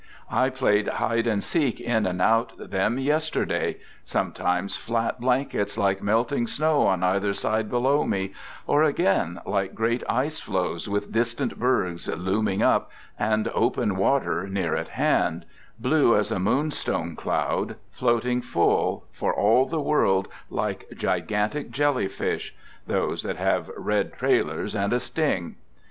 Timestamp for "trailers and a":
24.13-24.99